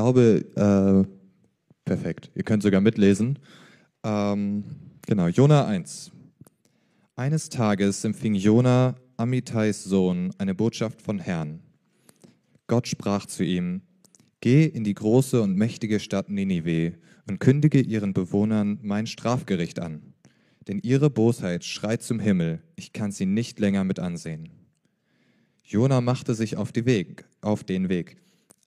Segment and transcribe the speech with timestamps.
[0.00, 1.04] glaube, äh,
[1.84, 2.30] perfekt.
[2.34, 3.38] Ihr könnt sogar mitlesen.
[4.02, 4.64] Ähm,
[5.06, 6.10] genau, Jona 1.
[7.16, 11.60] Eines Tages empfing Jona, Amittais Sohn, eine Botschaft von Herrn.
[12.66, 13.82] Gott sprach zu ihm:
[14.40, 16.94] Geh in die große und mächtige Stadt Ninive
[17.28, 20.14] und kündige ihren Bewohnern mein Strafgericht an.
[20.66, 24.48] Denn ihre Bosheit schreit zum Himmel, ich kann sie nicht länger mit ansehen.
[25.62, 28.16] Jona machte sich auf, Weg, auf den Weg,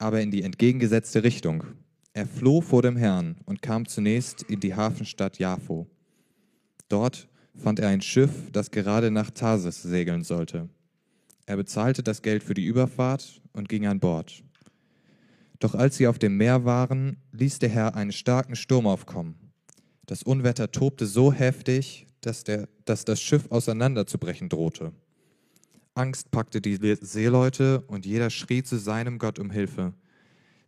[0.04, 1.64] aber in die entgegengesetzte Richtung.
[2.12, 5.88] Er floh vor dem Herrn und kam zunächst in die Hafenstadt Jaffo.
[6.90, 10.68] Dort fand er ein Schiff, das gerade nach Tarsis segeln sollte.
[11.46, 14.44] Er bezahlte das Geld für die Überfahrt und ging an Bord.
[15.60, 19.36] Doch als sie auf dem Meer waren, ließ der Herr einen starken Sturm aufkommen.
[20.06, 24.92] Das Unwetter tobte so heftig, dass, der, dass das Schiff auseinanderzubrechen drohte.
[25.96, 29.94] Angst packte die Seeleute und jeder schrie zu seinem Gott um Hilfe.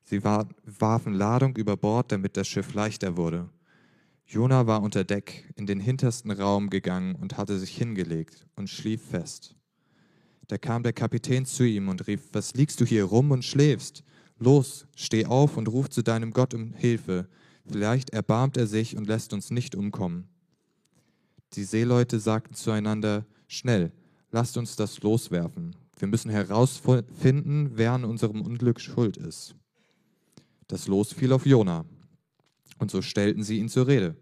[0.04, 3.50] Sie warfen Ladung über Bord, damit das Schiff leichter wurde.
[4.28, 9.02] Jona war unter Deck in den hintersten Raum gegangen und hatte sich hingelegt und schlief
[9.02, 9.56] fest.
[10.48, 14.04] Da kam der Kapitän zu ihm und rief, was liegst du hier rum und schläfst?
[14.38, 17.28] Los, steh auf und ruf zu deinem Gott um Hilfe.
[17.68, 20.28] Vielleicht erbarmt er sich und lässt uns nicht umkommen.
[21.54, 23.92] Die Seeleute sagten zueinander, schnell,
[24.36, 25.78] lasst uns das loswerfen.
[25.98, 29.56] Wir müssen herausfinden, wer an unserem Unglück schuld ist.
[30.68, 31.86] Das Los fiel auf Jona.
[32.78, 34.18] Und so stellten sie ihn zur Rede.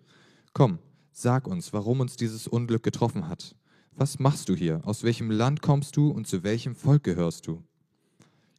[0.53, 0.77] Komm,
[1.11, 3.55] sag uns, warum uns dieses Unglück getroffen hat.
[3.95, 4.81] Was machst du hier?
[4.83, 7.63] Aus welchem Land kommst du und zu welchem Volk gehörst du?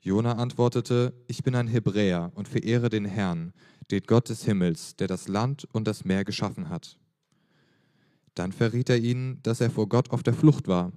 [0.03, 3.53] Jona antwortete, ich bin ein Hebräer und verehre den Herrn,
[3.93, 6.99] den Gott des Himmels, der das Land und das Meer geschaffen hat.
[8.35, 10.91] Dann verriet er ihnen, dass er vor Gott auf der Flucht war.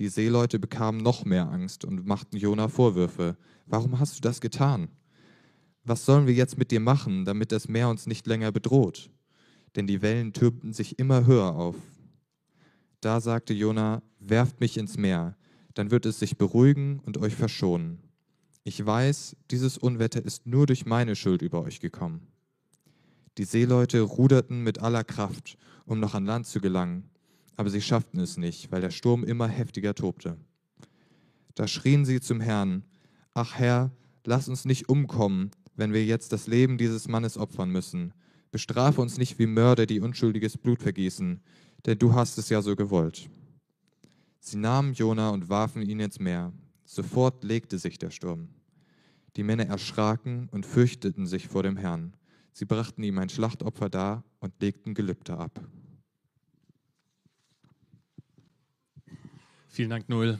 [0.00, 3.36] Die Seeleute bekamen noch mehr Angst und machten Jona Vorwürfe.
[3.66, 4.88] Warum hast du das getan?
[5.84, 9.10] Was sollen wir jetzt mit dir machen, damit das Meer uns nicht länger bedroht?
[9.76, 11.76] Denn die Wellen türmten sich immer höher auf.
[13.00, 15.36] Da sagte Jona, werft mich ins Meer,
[15.74, 17.98] dann wird es sich beruhigen und euch verschonen.
[18.64, 22.26] Ich weiß, dieses Unwetter ist nur durch meine Schuld über euch gekommen.
[23.36, 27.10] Die Seeleute ruderten mit aller Kraft, um noch an Land zu gelangen,
[27.56, 30.36] aber sie schafften es nicht, weil der Sturm immer heftiger tobte.
[31.54, 32.84] Da schrien sie zum Herrn,
[33.32, 33.90] Ach Herr,
[34.24, 38.14] lass uns nicht umkommen, wenn wir jetzt das Leben dieses Mannes opfern müssen.
[38.50, 41.40] Bestrafe uns nicht wie Mörder, die unschuldiges Blut vergießen,
[41.86, 43.28] denn du hast es ja so gewollt.
[44.40, 46.52] Sie nahmen Jona und warfen ihn ins Meer.
[46.84, 48.48] Sofort legte sich der Sturm.
[49.36, 52.14] Die Männer erschraken und fürchteten sich vor dem Herrn.
[52.52, 55.60] Sie brachten ihm ein Schlachtopfer dar und legten Gelübde ab.
[59.74, 60.38] Vielen Dank, Noel.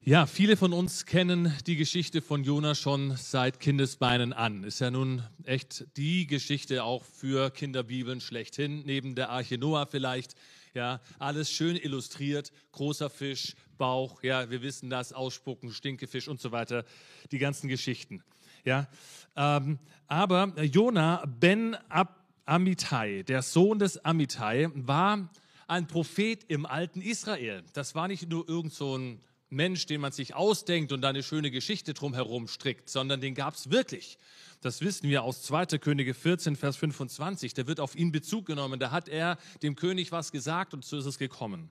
[0.00, 4.64] Ja, viele von uns kennen die Geschichte von Jona schon seit Kindesbeinen an.
[4.64, 10.34] Ist ja nun echt die Geschichte auch für Kinderbibeln schlechthin, neben der Arche Noah vielleicht.
[10.72, 16.52] Ja, alles schön illustriert, großer Fisch, Bauch, ja, wir wissen das, Ausspucken, Stinkefisch und so
[16.52, 16.86] weiter,
[17.32, 18.22] die ganzen Geschichten.
[18.64, 18.88] Ja,
[19.36, 25.28] ähm, aber Jona ben Ab Amittai, der Sohn des Amittai, war
[25.68, 27.62] ein Prophet im alten Israel.
[27.74, 29.20] Das war nicht nur irgend so ein
[29.50, 33.54] Mensch, den man sich ausdenkt und da eine schöne Geschichte drumherum strickt, sondern den gab
[33.54, 34.18] es wirklich.
[34.60, 35.78] Das wissen wir aus 2.
[35.78, 37.54] Könige 14, Vers 25.
[37.54, 38.80] Da wird auf ihn Bezug genommen.
[38.80, 41.70] Da hat er dem König was gesagt und so ist es gekommen.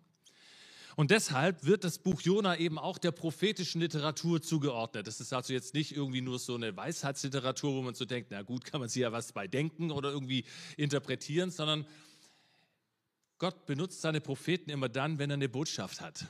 [0.96, 5.06] Und deshalb wird das Buch Jona eben auch der prophetischen Literatur zugeordnet.
[5.06, 8.42] Das ist also jetzt nicht irgendwie nur so eine Weisheitsliteratur, wo man so denkt, na
[8.42, 10.44] gut, kann man sich ja was bei denken oder irgendwie
[10.76, 11.86] interpretieren, sondern
[13.38, 16.28] Gott benutzt seine Propheten immer dann, wenn er eine Botschaft hat.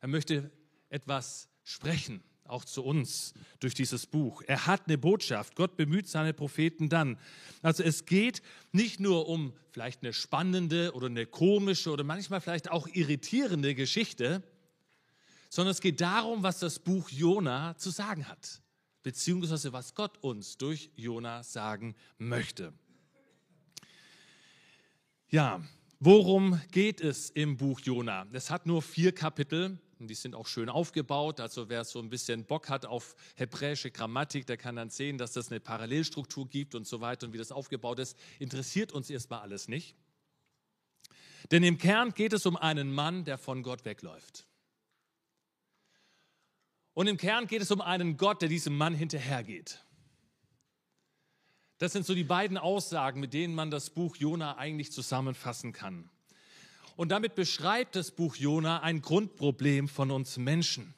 [0.00, 0.50] Er möchte
[0.88, 4.42] etwas sprechen, auch zu uns durch dieses Buch.
[4.46, 5.54] Er hat eine Botschaft.
[5.54, 7.18] Gott bemüht seine Propheten dann.
[7.62, 12.70] Also es geht nicht nur um vielleicht eine spannende oder eine komische oder manchmal vielleicht
[12.70, 14.42] auch irritierende Geschichte,
[15.50, 18.62] sondern es geht darum, was das Buch Jona zu sagen hat,
[19.02, 22.72] beziehungsweise was Gott uns durch Jona sagen möchte.
[25.30, 25.62] Ja,
[26.00, 28.26] worum geht es im Buch Jona?
[28.32, 29.78] Es hat nur vier Kapitel.
[29.98, 31.40] Und die sind auch schön aufgebaut.
[31.40, 35.32] Also wer so ein bisschen Bock hat auf hebräische Grammatik, der kann dann sehen, dass
[35.32, 38.16] das eine Parallelstruktur gibt und so weiter und wie das aufgebaut ist.
[38.38, 39.96] Interessiert uns erstmal alles nicht.
[41.50, 44.46] Denn im Kern geht es um einen Mann, der von Gott wegläuft.
[46.94, 49.84] Und im Kern geht es um einen Gott, der diesem Mann hinterhergeht.
[51.78, 56.10] Das sind so die beiden Aussagen, mit denen man das Buch Jona eigentlich zusammenfassen kann.
[56.96, 60.94] Und damit beschreibt das Buch Jona ein Grundproblem von uns Menschen.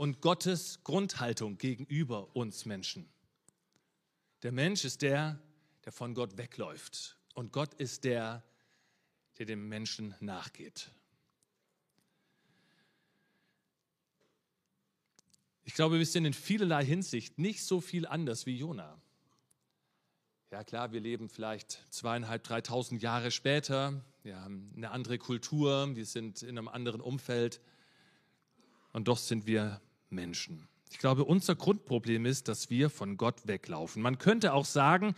[0.00, 3.06] und Gottes Grundhaltung gegenüber uns Menschen.
[4.42, 5.38] Der Mensch ist der,
[5.84, 7.18] der von Gott wegläuft.
[7.34, 8.42] Und Gott ist der,
[9.36, 10.90] der dem Menschen nachgeht.
[15.64, 18.98] Ich glaube, wir sind in vielerlei Hinsicht nicht so viel anders wie Jona.
[20.52, 24.02] Ja klar, wir leben vielleicht zweieinhalb, dreitausend Jahre später.
[24.24, 27.60] Wir haben eine andere Kultur, wir sind in einem anderen Umfeld.
[28.92, 30.66] Und doch sind wir Menschen.
[30.90, 34.02] Ich glaube, unser Grundproblem ist, dass wir von Gott weglaufen.
[34.02, 35.14] Man könnte auch sagen,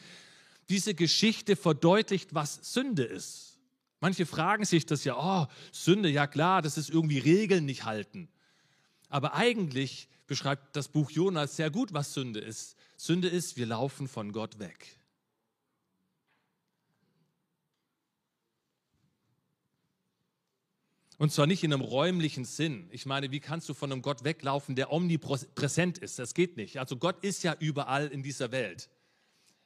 [0.69, 3.59] diese Geschichte verdeutlicht, was Sünde ist.
[4.01, 8.29] Manche fragen sich das ja, oh, Sünde, ja klar, das ist irgendwie Regeln nicht halten.
[9.09, 12.77] Aber eigentlich beschreibt das Buch Jonas sehr gut, was Sünde ist.
[12.99, 14.99] Sünde ist, wir laufen von Gott weg.
[21.23, 22.89] Und zwar nicht in einem räumlichen Sinn.
[22.91, 26.19] Ich meine, wie kannst du von einem Gott weglaufen, der omnipräsent ist?
[26.19, 26.81] Das geht nicht.
[26.81, 28.91] Also Gott ist ja überall in dieser Welt.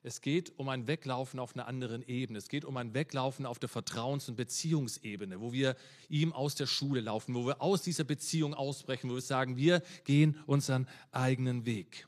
[0.02, 2.40] Es geht um ein Weglaufen auf einer anderen Ebene.
[2.40, 5.76] Es geht um ein Weglaufen auf der Vertrauens- und Beziehungsebene, wo wir
[6.10, 9.82] ihm aus der Schule laufen, wo wir aus dieser Beziehung ausbrechen, wo wir sagen, wir
[10.04, 12.06] gehen unseren eigenen Weg.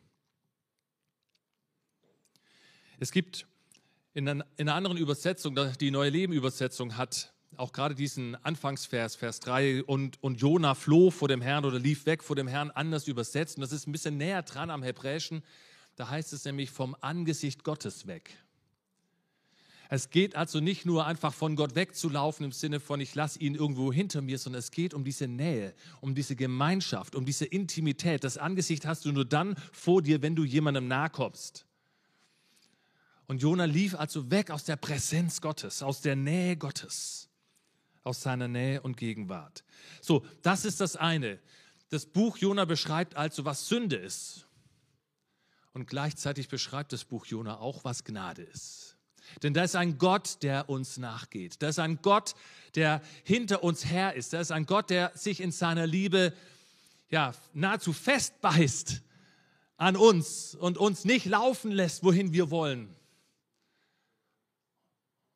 [2.99, 3.47] Es gibt
[4.13, 10.23] in einer anderen Übersetzung, die Neue Leben-Übersetzung hat auch gerade diesen Anfangsvers, Vers 3, und,
[10.23, 13.57] und Jona floh vor dem Herrn oder lief weg vor dem Herrn, anders übersetzt.
[13.57, 15.43] Und das ist ein bisschen näher dran am Hebräischen.
[15.97, 18.37] Da heißt es nämlich vom Angesicht Gottes weg.
[19.91, 23.55] Es geht also nicht nur einfach von Gott wegzulaufen im Sinne von, ich lasse ihn
[23.55, 28.23] irgendwo hinter mir, sondern es geht um diese Nähe, um diese Gemeinschaft, um diese Intimität.
[28.23, 31.65] Das Angesicht hast du nur dann vor dir, wenn du jemandem nahe kommst.
[33.27, 37.28] Und Jona lief also weg aus der Präsenz Gottes, aus der Nähe Gottes
[38.09, 39.63] aus seiner Nähe und Gegenwart.
[40.01, 41.39] So, das ist das eine.
[41.91, 44.47] Das Buch Jona beschreibt also, was Sünde ist.
[45.75, 48.97] Und gleichzeitig beschreibt das Buch Jona auch, was Gnade ist.
[49.43, 51.63] Denn da ist ein Gott, der uns nachgeht.
[51.63, 52.35] Da ist ein Gott,
[52.75, 54.33] der hinter uns her ist.
[54.33, 56.33] Da ist ein Gott, der sich in seiner Liebe
[57.11, 59.03] ja, nahezu festbeißt
[59.77, 62.95] an uns und uns nicht laufen lässt, wohin wir wollen,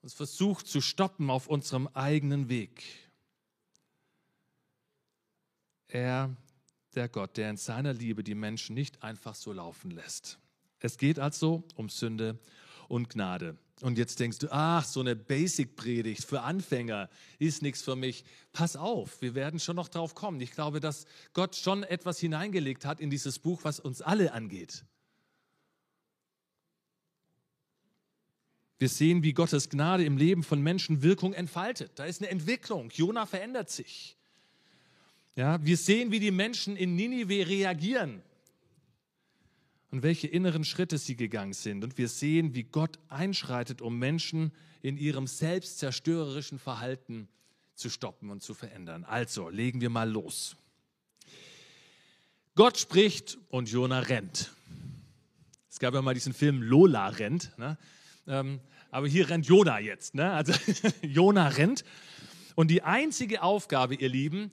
[0.02, 2.82] uns versucht zu stoppen auf unserem eigenen Weg.
[5.86, 6.34] Er,
[6.94, 10.38] der Gott, der in seiner Liebe die Menschen nicht einfach so laufen lässt.
[10.80, 12.40] Es geht also um Sünde
[12.88, 13.56] und Gnade.
[13.80, 17.08] Und jetzt denkst du, ach, so eine Basic-Predigt für Anfänger
[17.38, 18.24] ist nichts für mich.
[18.52, 20.40] Pass auf, wir werden schon noch drauf kommen.
[20.40, 24.84] Ich glaube, dass Gott schon etwas hineingelegt hat in dieses Buch, was uns alle angeht.
[28.82, 31.92] Wir sehen, wie Gottes Gnade im Leben von Menschen Wirkung entfaltet.
[31.94, 32.90] Da ist eine Entwicklung.
[32.90, 34.16] Jona verändert sich.
[35.36, 38.22] Ja, wir sehen, wie die Menschen in Ninive reagieren
[39.92, 41.84] und welche inneren Schritte sie gegangen sind.
[41.84, 44.50] Und wir sehen, wie Gott einschreitet, um Menschen
[44.82, 47.28] in ihrem selbstzerstörerischen Verhalten
[47.76, 49.04] zu stoppen und zu verändern.
[49.04, 50.56] Also, legen wir mal los.
[52.56, 54.50] Gott spricht und Jona rennt.
[55.70, 57.56] Es gab ja mal diesen Film Lola rennt.
[57.58, 57.78] Ne?
[58.26, 58.60] Ähm,
[58.92, 60.14] aber hier rennt Jona jetzt.
[60.14, 60.30] Ne?
[60.30, 60.52] Also
[61.02, 61.82] Jona rennt.
[62.54, 64.52] Und die einzige Aufgabe, ihr Lieben,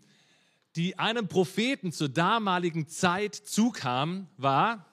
[0.77, 4.85] die einem Propheten zur damaligen Zeit zukam, war,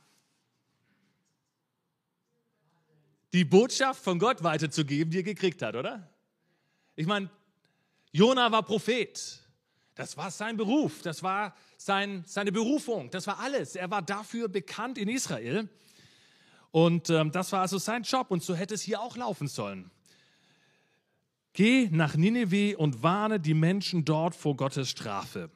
[3.32, 6.10] die Botschaft von Gott weiterzugeben, die er gekriegt hat, oder?
[6.96, 7.30] Ich meine,
[8.10, 9.42] Jona war Prophet.
[9.94, 13.76] Das war sein Beruf, das war sein, seine Berufung, das war alles.
[13.76, 15.68] Er war dafür bekannt in Israel.
[16.76, 19.90] Und ähm, das war also sein Job und so hätte es hier auch laufen sollen.
[21.54, 25.48] Geh nach Nineveh und warne die Menschen dort vor Gottes Strafe.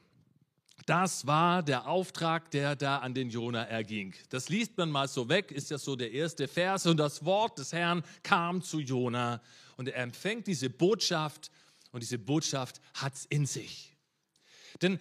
[0.87, 4.15] Das war der Auftrag, der da an den Jona erging.
[4.31, 6.87] Das liest man mal so weg, ist ja so der erste Vers.
[6.87, 9.43] Und das Wort des Herrn kam zu Jona
[9.77, 11.51] und er empfängt diese Botschaft
[11.93, 13.95] und diese Botschaft hat es in sich.
[14.81, 14.99] Denn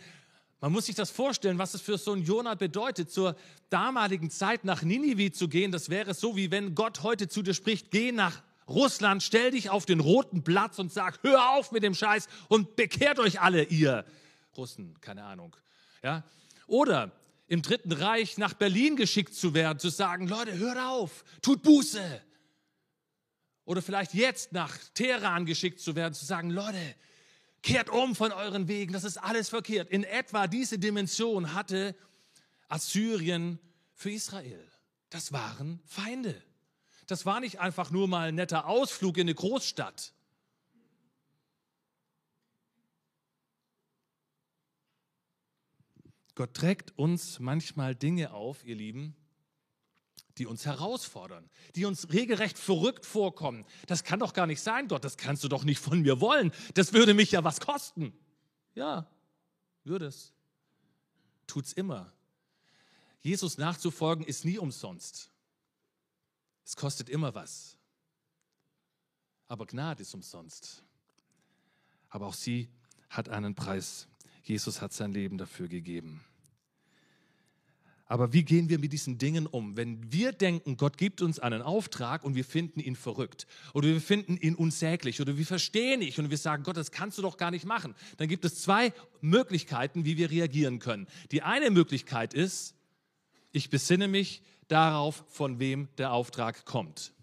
[0.62, 3.36] man muss sich das vorstellen, was es für so einen Jonah bedeutet, zur
[3.70, 5.72] damaligen Zeit nach Ninive zu gehen.
[5.72, 9.70] Das wäre so, wie wenn Gott heute zu dir spricht, geh nach Russland, stell dich
[9.70, 13.64] auf den roten Platz und sag, hör auf mit dem Scheiß und bekehrt euch alle,
[13.64, 14.06] ihr
[14.56, 15.56] Russen, keine Ahnung.
[16.04, 16.24] Ja?
[16.68, 17.12] Oder
[17.48, 22.22] im Dritten Reich nach Berlin geschickt zu werden, zu sagen, Leute, hört auf, tut Buße.
[23.66, 26.78] Oder vielleicht jetzt nach Teheran geschickt zu werden, zu sagen, Leute,
[27.62, 29.90] Kehrt um von euren Wegen, das ist alles verkehrt.
[29.90, 31.96] In etwa diese Dimension hatte
[32.70, 33.60] Assyrien
[33.94, 34.66] für Israel.
[35.10, 36.42] Das waren Feinde.
[37.08, 40.14] Das war nicht einfach nur mal ein netter Ausflug in eine Großstadt.
[46.36, 49.16] Gott trägt uns manchmal Dinge auf, ihr Lieben,
[50.40, 53.66] die uns herausfordern, die uns regelrecht verrückt vorkommen.
[53.88, 56.52] Das kann doch gar nicht sein, Gott, das kannst du doch nicht von mir wollen.
[56.74, 58.14] Das würde mich ja was kosten.
[58.74, 59.08] Ja,
[59.84, 60.34] würde es.
[61.46, 62.14] Tut's immer.
[63.22, 65.30] Jesus nachzufolgen ist nie umsonst.
[66.64, 67.78] Es kostet immer was.
[69.48, 70.84] Aber Gnade ist umsonst.
[72.08, 72.70] Aber auch sie
[73.10, 74.08] hat einen Preis.
[74.44, 76.24] Jesus hat sein Leben dafür gegeben.
[78.10, 79.78] Aber wie gehen wir mit diesen Dingen um?
[79.78, 84.02] Wenn wir denken, Gott gibt uns einen Auftrag und wir finden ihn verrückt oder wir
[84.02, 87.38] finden ihn unsäglich oder wir verstehen nicht und wir sagen, Gott, das kannst du doch
[87.38, 91.06] gar nicht machen, dann gibt es zwei Möglichkeiten, wie wir reagieren können.
[91.32, 92.74] Die eine Möglichkeit ist,
[93.52, 97.14] ich besinne mich darauf, von wem der Auftrag kommt.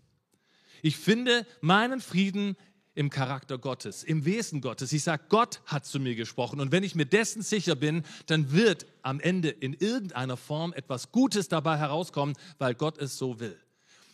[0.83, 2.57] Ich finde meinen Frieden
[2.97, 4.91] im Charakter Gottes, im Wesen Gottes.
[4.93, 6.61] Ich sage, Gott hat zu mir gesprochen.
[6.61, 11.13] Und wenn ich mir dessen sicher bin, dann wird am Ende in irgendeiner Form etwas
[11.13, 13.57] Gutes dabei herauskommen, weil Gott es so will.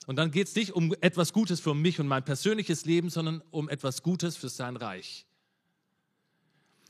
[0.09, 3.41] Und dann geht es nicht um etwas Gutes für mich und mein persönliches Leben, sondern
[3.53, 5.27] um etwas Gutes für sein Reich.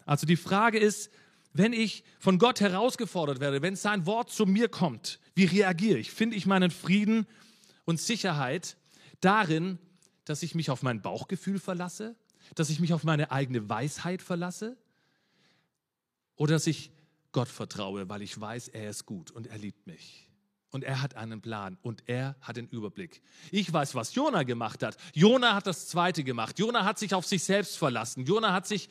[0.07, 1.11] Also die Frage ist,
[1.53, 6.11] wenn ich von Gott herausgefordert werde, wenn sein Wort zu mir kommt, wie reagiere ich?
[6.11, 7.27] Finde ich meinen Frieden
[7.85, 8.79] und Sicherheit
[9.21, 9.79] darin,
[10.25, 12.17] dass ich mich auf mein Bauchgefühl verlasse,
[12.55, 14.77] dass ich mich auf meine eigene Weisheit verlasse
[16.37, 16.91] oder dass ich
[17.33, 20.29] Gott vertraue, weil ich weiß, er ist gut und er liebt mich.
[20.71, 23.23] Und er hat einen Plan und er hat den Überblick.
[23.51, 24.97] Ich weiß, was Jona gemacht hat.
[25.13, 26.59] Jona hat das Zweite gemacht.
[26.59, 28.25] Jona hat sich auf sich selbst verlassen.
[28.25, 28.89] Jona hat sich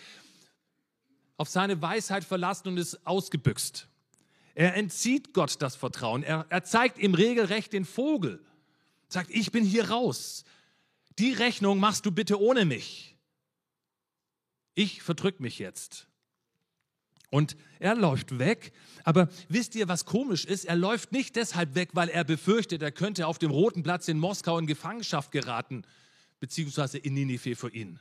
[1.37, 3.87] auf seine Weisheit verlassen und ist ausgebüxt.
[4.53, 6.21] Er entzieht Gott das Vertrauen.
[6.21, 8.45] Er, er zeigt ihm regelrecht den Vogel.
[9.07, 10.45] Sagt, ich bin hier raus
[11.19, 13.17] die Rechnung machst du bitte ohne mich.
[14.73, 16.07] Ich verdrück mich jetzt.
[17.29, 18.73] Und er läuft weg.
[19.03, 20.65] Aber wisst ihr, was komisch ist?
[20.65, 24.19] Er läuft nicht deshalb weg, weil er befürchtet, er könnte auf dem Roten Platz in
[24.19, 25.83] Moskau in Gefangenschaft geraten,
[26.39, 27.99] beziehungsweise in Ninive für ihn.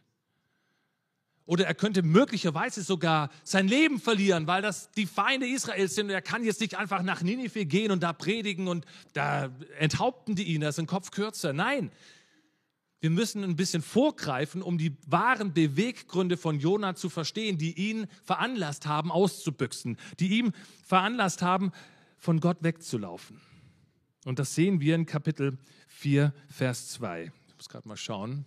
[1.47, 6.13] Oder er könnte möglicherweise sogar sein Leben verlieren, weil das die Feinde Israels sind und
[6.13, 10.45] er kann jetzt nicht einfach nach Ninive gehen und da predigen und da enthaupten die
[10.45, 11.53] ihn, da ist ein Kopf kürzer.
[11.53, 11.91] Nein,
[13.01, 18.07] wir müssen ein bisschen vorgreifen, um die wahren Beweggründe von Jona zu verstehen, die ihn
[18.23, 20.53] veranlasst haben, auszubüchsen, die ihm
[20.85, 21.73] veranlasst haben,
[22.19, 23.41] von Gott wegzulaufen.
[24.27, 25.57] Und das sehen wir in Kapitel
[25.89, 27.33] 4, Vers 2.
[27.49, 28.45] Ich muss gerade mal schauen.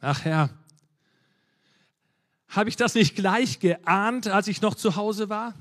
[0.00, 0.50] Ach Herr,
[2.48, 5.54] habe ich das nicht gleich geahnt, als ich noch zu Hause war?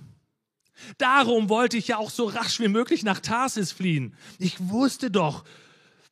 [0.97, 4.15] Darum wollte ich ja auch so rasch wie möglich nach Tarsis fliehen.
[4.39, 5.45] Ich wusste doch,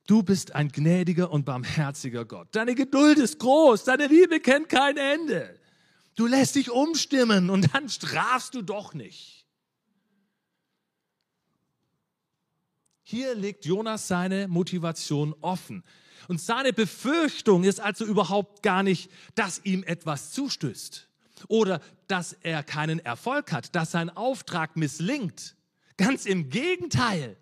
[0.05, 2.49] Du bist ein gnädiger und barmherziger Gott.
[2.51, 5.57] Deine Geduld ist groß, deine Liebe kennt kein Ende.
[6.15, 9.45] Du lässt dich umstimmen und dann strafst du doch nicht.
[13.01, 15.83] Hier legt Jonas seine Motivation offen.
[16.27, 21.07] Und seine Befürchtung ist also überhaupt gar nicht, dass ihm etwas zustößt
[21.47, 25.55] oder dass er keinen Erfolg hat, dass sein Auftrag misslingt.
[25.97, 27.35] Ganz im Gegenteil.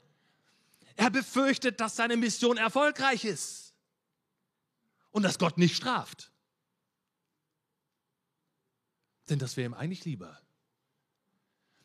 [1.01, 3.73] Er befürchtet, dass seine Mission erfolgreich ist
[5.09, 6.31] und dass Gott nicht straft.
[9.27, 10.39] Denn das wäre ihm eigentlich lieber.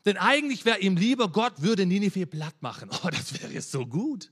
[0.04, 2.90] Denn eigentlich wäre ihm lieber, Gott würde Ninive platt machen.
[2.92, 4.30] Oh, das wäre so gut.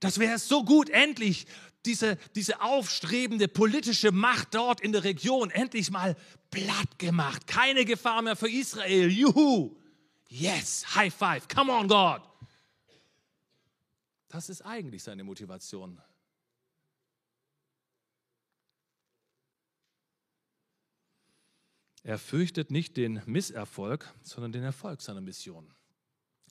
[0.00, 1.46] Das wäre so gut, endlich
[1.86, 6.14] diese, diese aufstrebende politische Macht dort in der Region endlich mal
[6.50, 7.46] platt gemacht.
[7.46, 9.08] Keine Gefahr mehr für Israel.
[9.08, 9.80] Juhu.
[10.28, 11.48] Yes, High Five.
[11.48, 12.20] Come on, God.
[14.28, 16.00] Das ist eigentlich seine Motivation.
[22.02, 25.72] Er fürchtet nicht den Misserfolg, sondern den Erfolg seiner Mission.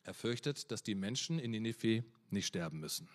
[0.04, 3.08] Er fürchtet, dass die Menschen in Ninive nicht sterben müssen.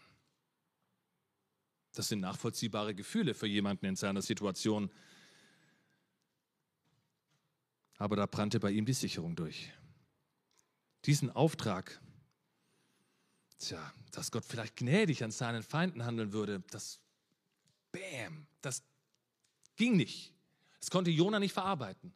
[1.93, 4.91] Das sind nachvollziehbare Gefühle für jemanden in seiner Situation.
[7.99, 9.73] Aber da brannte bei ihm die Sicherung durch.
[11.05, 12.01] Diesen Auftrag
[13.61, 17.01] Tja, dass Gott vielleicht gnädig an seinen Feinden handeln würde, das,
[17.93, 18.83] bam, das
[19.77, 20.33] ging nicht.
[20.79, 22.13] Das konnte Jona nicht verarbeiten.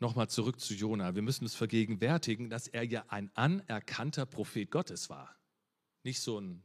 [0.00, 1.14] Nochmal zurück zu Jona.
[1.16, 5.34] Wir müssen uns vergegenwärtigen, dass er ja ein anerkannter Prophet Gottes war.
[6.04, 6.62] Nicht so ein,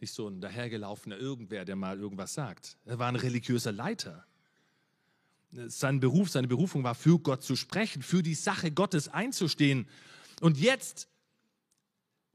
[0.00, 2.78] nicht so ein dahergelaufener Irgendwer, der mal irgendwas sagt.
[2.86, 4.26] Er war ein religiöser Leiter
[5.50, 9.88] sein Beruf, seine Berufung war, für Gott zu sprechen, für die Sache Gottes einzustehen.
[10.40, 11.08] Und jetzt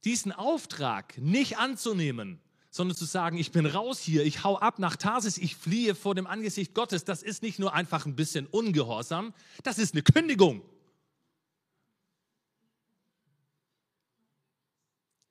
[0.03, 2.39] diesen Auftrag nicht anzunehmen,
[2.69, 6.15] sondern zu sagen, ich bin raus hier, ich hau ab nach Tarsis, ich fliehe vor
[6.15, 10.63] dem Angesicht Gottes, das ist nicht nur einfach ein bisschen ungehorsam, das ist eine Kündigung.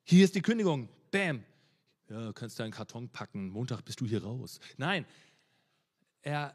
[0.04, 0.88] Hier ist die Kündigung.
[1.10, 1.44] Bam.
[2.08, 3.48] Ja, du kannst deinen Karton packen.
[3.48, 4.60] Montag bist du hier raus.
[4.76, 5.06] Nein,
[6.20, 6.54] er,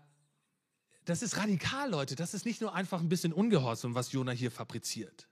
[1.07, 2.15] das ist radikal, Leute.
[2.15, 5.29] Das ist nicht nur einfach ein bisschen Ungehorsam, was Jona hier fabriziert.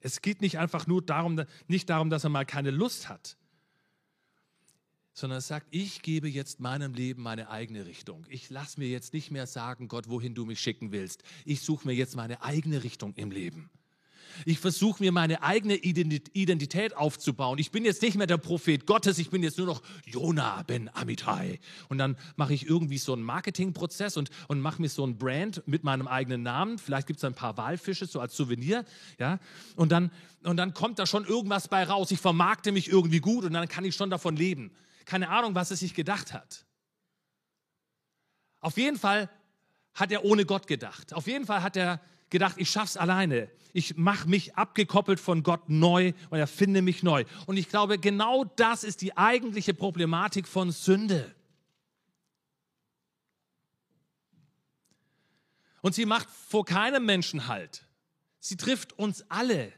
[0.00, 3.36] Es geht nicht einfach nur darum, nicht darum, dass er mal keine Lust hat,
[5.12, 8.24] sondern es sagt, ich gebe jetzt meinem Leben meine eigene Richtung.
[8.30, 11.22] Ich lasse mir jetzt nicht mehr sagen, Gott, wohin du mich schicken willst.
[11.44, 13.68] Ich suche mir jetzt meine eigene Richtung im Leben.
[14.44, 17.58] Ich versuche mir meine eigene Identität aufzubauen.
[17.58, 20.90] Ich bin jetzt nicht mehr der Prophet Gottes, ich bin jetzt nur noch Jona ben
[20.94, 21.60] Amitai.
[21.88, 25.62] Und dann mache ich irgendwie so einen Marketingprozess und, und mache mir so ein Brand
[25.66, 26.78] mit meinem eigenen Namen.
[26.78, 28.84] Vielleicht gibt es ein paar Walfische so als Souvenir.
[29.18, 29.38] Ja?
[29.76, 30.10] Und, dann,
[30.42, 32.10] und dann kommt da schon irgendwas bei raus.
[32.10, 34.70] Ich vermarkte mich irgendwie gut und dann kann ich schon davon leben.
[35.04, 36.66] Keine Ahnung, was er sich gedacht hat.
[38.60, 39.30] Auf jeden Fall
[39.94, 41.12] hat er ohne Gott gedacht.
[41.12, 43.50] Auf jeden Fall hat er gedacht, ich schaff's alleine.
[43.72, 47.24] Ich mache mich abgekoppelt von Gott neu und erfinde mich neu.
[47.46, 51.34] Und ich glaube, genau das ist die eigentliche Problematik von Sünde.
[55.80, 57.86] Und sie macht vor keinem Menschen Halt.
[58.40, 59.72] Sie trifft uns alle.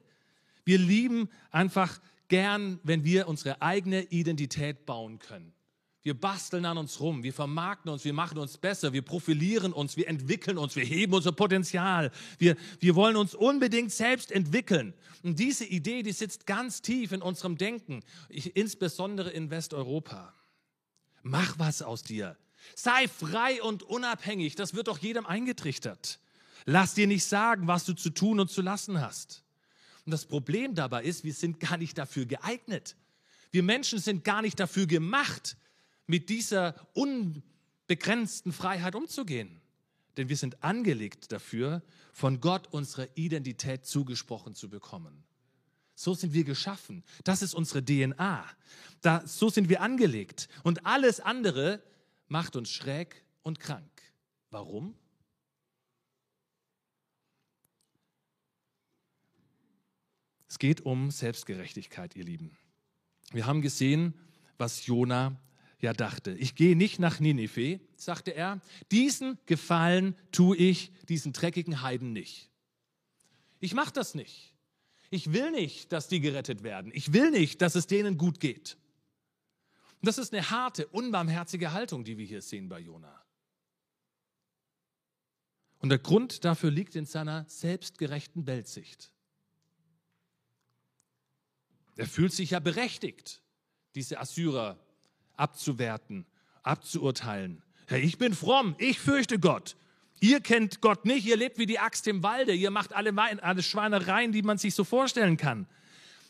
[0.64, 5.52] Wir lieben einfach gern, wenn wir unsere eigene Identität bauen können.
[6.02, 9.98] Wir basteln an uns rum, wir vermarkten uns, wir machen uns besser, wir profilieren uns,
[9.98, 12.10] wir entwickeln uns, wir heben unser Potenzial.
[12.38, 14.94] Wir, wir wollen uns unbedingt selbst entwickeln.
[15.22, 20.32] Und diese Idee, die sitzt ganz tief in unserem Denken, ich, insbesondere in Westeuropa.
[21.22, 22.38] Mach was aus dir.
[22.74, 26.18] Sei frei und unabhängig, das wird doch jedem eingetrichtert.
[26.64, 29.44] Lass dir nicht sagen, was du zu tun und zu lassen hast.
[30.06, 32.96] Und das Problem dabei ist, wir sind gar nicht dafür geeignet.
[33.50, 35.56] Wir Menschen sind gar nicht dafür gemacht,
[36.10, 39.60] mit dieser unbegrenzten Freiheit umzugehen.
[40.16, 45.22] Denn wir sind angelegt dafür, von Gott unsere Identität zugesprochen zu bekommen.
[45.94, 47.04] So sind wir geschaffen.
[47.22, 48.44] Das ist unsere DNA.
[49.02, 50.48] Da, so sind wir angelegt.
[50.64, 51.80] Und alles andere
[52.26, 54.02] macht uns schräg und krank.
[54.50, 54.96] Warum?
[60.48, 62.50] Es geht um Selbstgerechtigkeit, ihr Lieben.
[63.30, 64.14] Wir haben gesehen,
[64.58, 65.40] was Jona
[65.80, 66.32] ja dachte.
[66.32, 68.60] Ich gehe nicht nach Ninive, sagte er.
[68.90, 72.50] Diesen Gefallen tue ich diesen dreckigen Heiden nicht.
[73.60, 74.54] Ich mache das nicht.
[75.10, 76.92] Ich will nicht, dass die gerettet werden.
[76.94, 78.76] Ich will nicht, dass es denen gut geht.
[80.00, 83.20] Und das ist eine harte, unbarmherzige Haltung, die wir hier sehen bei Jona.
[85.80, 89.12] Und der Grund dafür liegt in seiner selbstgerechten Weltsicht.
[91.96, 93.42] Er fühlt sich ja berechtigt,
[93.94, 94.78] diese Assyrer
[95.40, 96.26] abzuwerten,
[96.62, 97.62] abzuurteilen.
[97.86, 99.76] Hey, ich bin fromm, ich fürchte Gott.
[100.20, 103.62] Ihr kennt Gott nicht, ihr lebt wie die Axt im Walde, ihr macht alle, alle
[103.62, 105.66] Schweinereien, die man sich so vorstellen kann.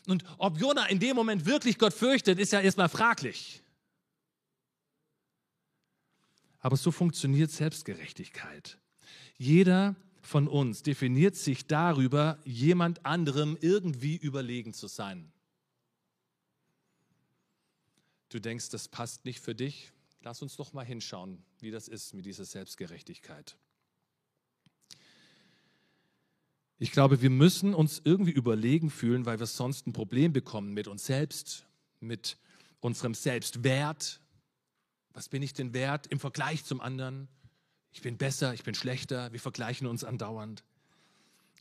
[0.07, 3.61] Und ob Jona in dem Moment wirklich Gott fürchtet, ist ja erstmal fraglich.
[6.59, 8.77] Aber so funktioniert Selbstgerechtigkeit.
[9.37, 15.31] Jeder von uns definiert sich darüber, jemand anderem irgendwie überlegen zu sein.
[18.31, 19.91] Du denkst, das passt nicht für dich?
[20.21, 23.57] Lass uns doch mal hinschauen, wie das ist mit dieser Selbstgerechtigkeit.
[26.79, 30.87] Ich glaube, wir müssen uns irgendwie überlegen fühlen, weil wir sonst ein Problem bekommen mit
[30.87, 31.67] uns selbst,
[31.99, 32.37] mit
[32.79, 34.21] unserem Selbstwert.
[35.11, 37.27] Was bin ich denn wert im Vergleich zum anderen?
[37.91, 39.33] Ich bin besser, ich bin schlechter.
[39.33, 40.63] Wir vergleichen uns andauernd.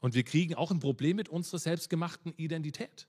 [0.00, 3.08] Und wir kriegen auch ein Problem mit unserer selbstgemachten Identität.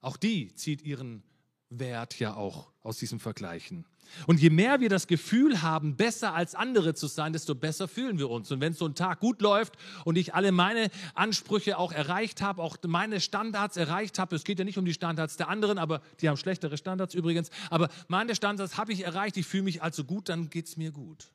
[0.00, 1.22] Auch die zieht ihren
[1.70, 3.84] Wert ja auch aus diesen Vergleichen.
[4.26, 8.18] Und je mehr wir das Gefühl haben, besser als andere zu sein, desto besser fühlen
[8.18, 8.50] wir uns.
[8.50, 9.74] Und wenn so ein Tag gut läuft
[10.04, 14.58] und ich alle meine Ansprüche auch erreicht habe, auch meine Standards erreicht habe, es geht
[14.58, 18.34] ja nicht um die Standards der anderen, aber die haben schlechtere Standards übrigens, aber meine
[18.34, 21.32] Standards habe ich erreicht, ich fühle mich also gut, dann geht es mir gut.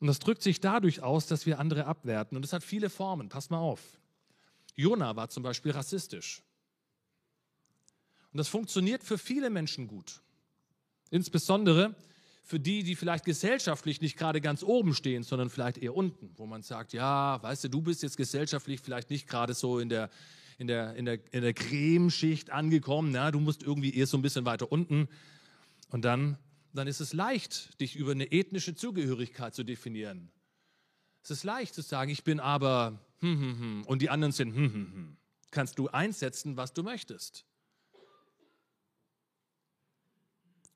[0.00, 2.36] Und das drückt sich dadurch aus, dass wir andere abwerten.
[2.36, 3.28] Und das hat viele Formen.
[3.28, 3.80] Pass mal auf.
[4.76, 6.42] Jona war zum Beispiel rassistisch.
[8.32, 10.22] Und das funktioniert für viele Menschen gut.
[11.10, 11.94] Insbesondere
[12.44, 16.46] für die, die vielleicht gesellschaftlich nicht gerade ganz oben stehen, sondern vielleicht eher unten, wo
[16.46, 20.08] man sagt, ja, weißt du, du bist jetzt gesellschaftlich vielleicht nicht gerade so in der,
[20.56, 24.22] in der, in der, in der Cremeschicht angekommen, na, du musst irgendwie eher so ein
[24.22, 25.08] bisschen weiter unten.
[25.90, 26.38] Und dann,
[26.72, 30.30] dann ist es leicht, dich über eine ethnische Zugehörigkeit zu definieren.
[31.22, 34.54] Es ist leicht zu sagen, ich bin aber hm, hm, hm, und die anderen sind
[34.54, 35.16] hm, hm, hm.
[35.50, 37.44] Kannst du einsetzen, was du möchtest.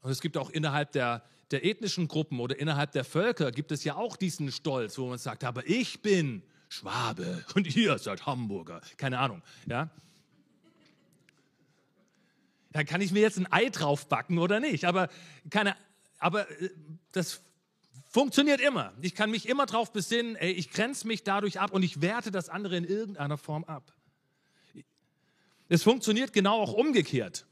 [0.02, 3.84] Und es gibt auch innerhalb der, der ethnischen Gruppen oder innerhalb der Völker gibt es
[3.84, 8.80] ja auch diesen Stolz, wo man sagt, aber ich bin Schwabe und ihr seid Hamburger.
[8.96, 9.90] Keine Ahnung, ja.
[12.72, 14.86] Dann kann ich mir jetzt ein Ei draufbacken oder nicht.
[14.86, 15.08] Aber,
[15.50, 15.76] keine,
[16.18, 16.70] aber äh,
[17.12, 17.42] das
[18.08, 18.94] funktioniert immer.
[19.02, 22.30] Ich kann mich immer drauf besinnen, ey, ich grenze mich dadurch ab und ich werte
[22.30, 23.92] das andere in irgendeiner Form ab.
[25.68, 27.46] Es funktioniert genau auch umgekehrt.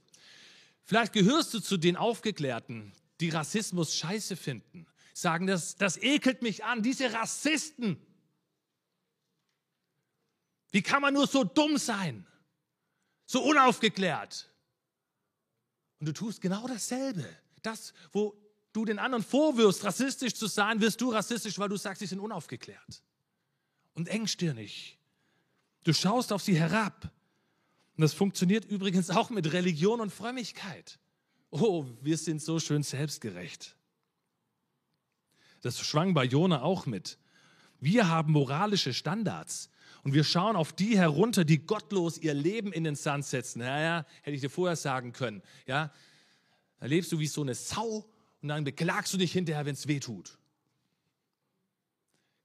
[0.90, 4.88] Vielleicht gehörst du zu den Aufgeklärten, die Rassismus scheiße finden.
[5.14, 7.96] Sagen, das, das ekelt mich an, diese Rassisten.
[10.72, 12.26] Wie kann man nur so dumm sein?
[13.24, 14.52] So unaufgeklärt.
[16.00, 17.24] Und du tust genau dasselbe.
[17.62, 18.36] Das, wo
[18.72, 22.18] du den anderen vorwirfst, rassistisch zu sein, wirst du rassistisch, weil du sagst, sie sind
[22.18, 23.04] unaufgeklärt
[23.94, 24.98] und engstirnig.
[25.84, 27.12] Du schaust auf sie herab.
[28.00, 30.98] Und das funktioniert übrigens auch mit Religion und Frömmigkeit.
[31.50, 33.76] Oh, wir sind so schön selbstgerecht.
[35.60, 37.18] Das schwang bei Jona auch mit.
[37.78, 39.68] Wir haben moralische Standards
[40.02, 43.60] und wir schauen auf die herunter, die gottlos ihr Leben in den Sand setzen.
[43.60, 45.42] Ja, ja, hätte ich dir vorher sagen können.
[45.66, 45.92] Ja,
[46.78, 48.08] da lebst du wie so eine Sau
[48.40, 50.38] und dann beklagst du dich hinterher, wenn es weh tut.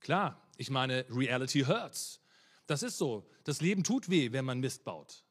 [0.01, 2.19] Klar, ich meine, Reality hurts.
[2.67, 3.25] Das ist so.
[3.45, 5.24] Das Leben tut weh, wenn man Mist baut.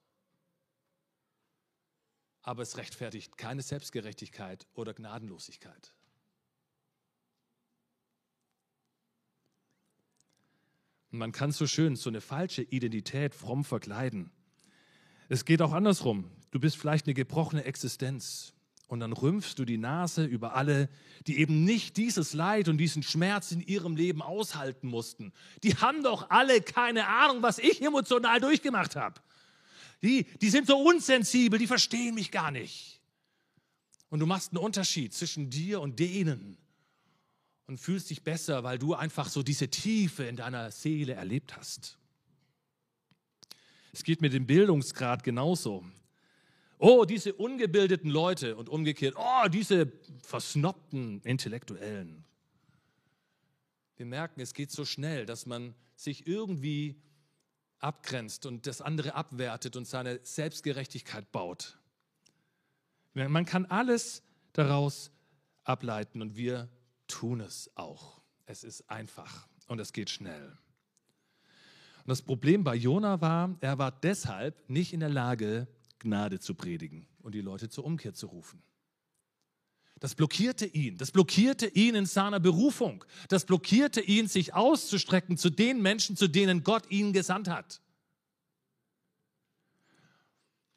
[2.44, 5.92] Aber es rechtfertigt keine Selbstgerechtigkeit oder Gnadenlosigkeit.
[11.10, 14.30] Und man kann so schön so eine falsche Identität fromm verkleiden.
[15.28, 16.30] Es geht auch andersrum.
[16.50, 18.52] Du bist vielleicht eine gebrochene Existenz.
[18.88, 20.90] Und dann rümpfst du die Nase über alle,
[21.26, 25.32] die eben nicht dieses Leid und diesen Schmerz in ihrem Leben aushalten mussten.
[25.62, 29.20] Die haben doch alle keine Ahnung, was ich emotional durchgemacht habe.
[30.04, 33.00] Die, die sind so unsensibel, die verstehen mich gar nicht.
[34.10, 36.58] Und du machst einen Unterschied zwischen dir und denen
[37.66, 41.98] und fühlst dich besser, weil du einfach so diese Tiefe in deiner Seele erlebt hast.
[43.94, 45.86] Es geht mit dem Bildungsgrad genauso.
[46.78, 49.90] Oh, diese ungebildeten Leute und umgekehrt, oh, diese
[50.22, 52.24] versnobten Intellektuellen.
[53.96, 57.00] Wir merken, es geht so schnell, dass man sich irgendwie
[57.84, 61.78] abgrenzt und das andere abwertet und seine Selbstgerechtigkeit baut.
[63.12, 65.12] Man kann alles daraus
[65.62, 66.68] ableiten und wir
[67.06, 68.20] tun es auch.
[68.46, 70.56] Es ist einfach und es geht schnell.
[72.04, 75.68] Und das Problem bei Jona war, er war deshalb nicht in der Lage,
[76.00, 78.62] Gnade zu predigen und die Leute zur Umkehr zu rufen.
[80.00, 80.98] Das blockierte ihn.
[80.98, 83.04] Das blockierte ihn in seiner Berufung.
[83.28, 87.80] Das blockierte ihn, sich auszustrecken zu den Menschen, zu denen Gott ihn gesandt hat.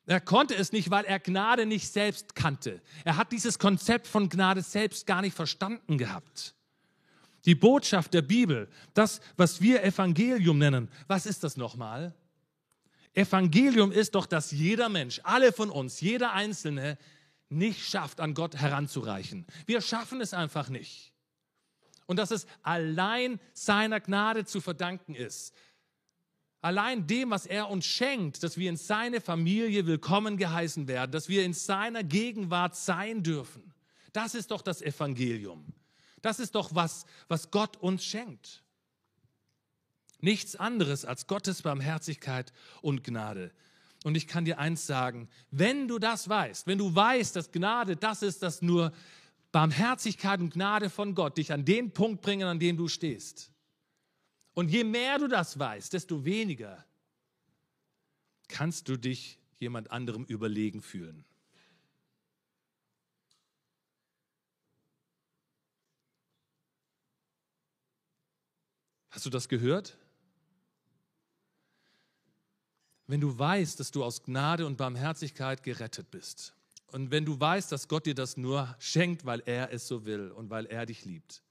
[0.06, 2.82] Er konnte es nicht, weil er Gnade nicht selbst kannte.
[3.04, 6.56] Er hat dieses Konzept von Gnade selbst gar nicht verstanden gehabt.
[7.44, 12.16] Die Botschaft der Bibel, das, was wir Evangelium nennen, was ist das nochmal?
[13.14, 16.98] Evangelium ist doch, dass jeder Mensch, alle von uns, jeder Einzelne,
[17.50, 19.46] nicht schafft, an Gott heranzureichen.
[19.66, 21.14] Wir schaffen es einfach nicht.
[22.06, 25.54] Und dass es allein seiner Gnade zu verdanken ist.
[26.62, 31.30] Allein dem, was er uns schenkt, dass wir in seine Familie willkommen geheißen werden, dass
[31.30, 33.74] wir in seiner Gegenwart sein dürfen.
[34.14, 35.74] Das ist doch das Evangelium.
[36.22, 38.64] Das ist doch was, was Gott uns schenkt.
[40.20, 43.52] Nichts anderes als Gottes Barmherzigkeit und Gnade.
[44.08, 47.98] Und ich kann dir eins sagen, wenn du das weißt, wenn du weißt, dass Gnade
[47.98, 48.94] das ist, dass nur
[49.52, 53.52] Barmherzigkeit und Gnade von Gott dich an den Punkt bringen, an dem du stehst.
[54.54, 56.86] Und je mehr du das weißt, desto weniger
[58.48, 61.26] kannst du dich jemand anderem überlegen fühlen.
[69.10, 69.98] Hast du das gehört?
[73.08, 76.54] Wenn du weißt, dass du aus Gnade und Barmherzigkeit gerettet bist
[76.88, 80.32] und wenn du weißt, dass Gott dir das nur schenkt, weil er es so will
[80.32, 81.44] und weil er dich liebt,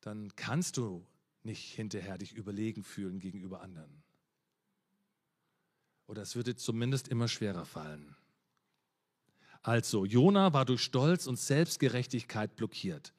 [0.00, 1.04] dann kannst du
[1.42, 4.02] nicht hinterher dich überlegen fühlen gegenüber anderen.
[6.06, 8.16] Oder es würde zumindest immer schwerer fallen.
[9.62, 13.12] Also, Jona war durch Stolz und Selbstgerechtigkeit blockiert.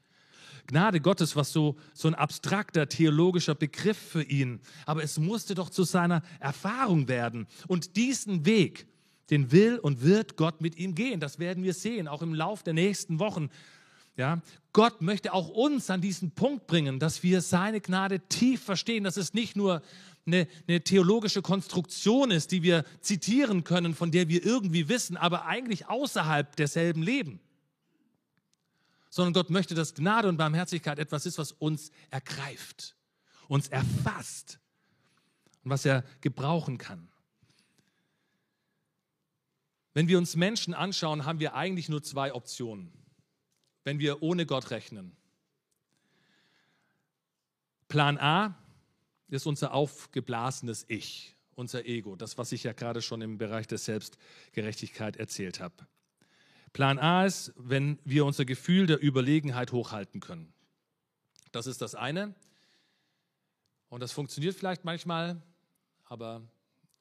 [0.68, 5.70] Gnade Gottes war so, so ein abstrakter theologischer Begriff für ihn, aber es musste doch
[5.70, 7.48] zu seiner Erfahrung werden.
[7.68, 8.88] Und diesen Weg,
[9.30, 11.20] den will und wird Gott mit ihm gehen.
[11.20, 13.50] Das werden wir sehen, auch im Lauf der nächsten Wochen.
[14.18, 14.42] Ja,
[14.74, 19.18] Gott möchte auch uns an diesen Punkt bringen, dass wir seine Gnade tief verstehen, dass
[19.18, 19.82] es nicht nur
[20.26, 25.46] eine, eine, theologische Konstruktion ist, die wir zitieren können, von der wir irgendwie wissen, aber
[25.46, 27.40] eigentlich außerhalb derselben leben.
[29.12, 32.96] Sondern Gott möchte, dass Gnade und Barmherzigkeit etwas ist, was uns ergreift,
[33.50, 34.60] uns erfasst
[35.64, 37.10] und was er gebrauchen kann.
[39.94, 42.94] Wenn wir uns Menschen anschauen, haben wir eigentlich nur zwei Optionen,
[43.84, 45.12] wenn wir ohne Gott rechnen.
[47.90, 48.58] Plan A
[49.28, 53.78] ist unser aufgeblasenes Ich, unser Ego, das, was ich ja gerade schon im Bereich der
[53.78, 55.86] Selbstgerechtigkeit erzählt habe.
[56.74, 60.54] Plan A ist, wenn wir unser Gefühl der Überlegenheit hochhalten können.
[61.52, 62.34] Das ist das eine.
[63.90, 65.42] Und das funktioniert vielleicht manchmal,
[66.06, 66.42] aber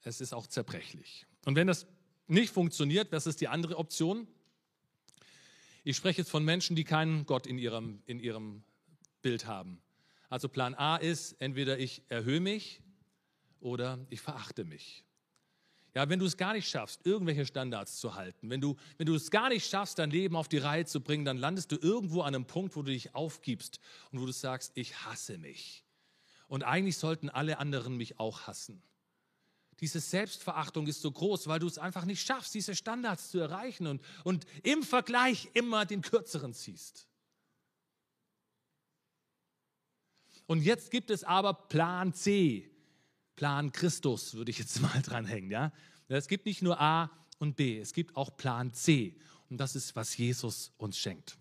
[0.03, 1.27] es ist auch zerbrechlich.
[1.45, 1.87] Und wenn das
[2.27, 4.27] nicht funktioniert, was ist die andere Option?
[5.85, 8.65] Ich spreche jetzt von Menschen, die keinen Gott in ihrem, in ihrem
[9.23, 9.81] Bild haben.
[10.29, 12.81] Also Plan A ist, entweder ich erhöhe mich
[13.61, 15.05] oder ich verachte mich.
[15.95, 19.15] Ja, wenn du es gar nicht schaffst, irgendwelche Standards zu halten, wenn du, wenn du
[19.15, 22.21] es gar nicht schaffst, dein Leben auf die Reihe zu bringen, dann landest du irgendwo
[22.23, 23.81] an einem Punkt, wo du dich aufgibst
[24.13, 25.85] und wo du sagst, ich hasse mich.
[26.47, 28.83] Und eigentlich sollten alle anderen mich auch hassen.
[29.81, 33.87] Diese Selbstverachtung ist so groß, weil du es einfach nicht schaffst, diese Standards zu erreichen
[33.87, 37.09] und, und im Vergleich immer den kürzeren ziehst.
[40.47, 42.70] Und jetzt gibt es aber Plan C,
[43.41, 45.51] Plan Christus, würde ich jetzt mal dranhängen.
[45.51, 45.73] Ja?
[46.09, 49.17] Es gibt nicht nur A und B, es gibt auch Plan C.
[49.49, 51.39] Und das ist, was Jesus uns schenkt.